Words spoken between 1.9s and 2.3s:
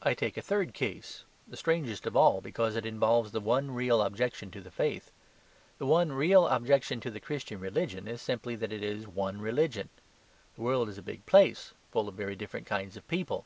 of